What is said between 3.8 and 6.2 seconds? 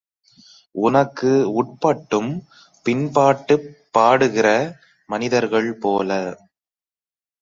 பாடுகிற மனிதர்கள் போல.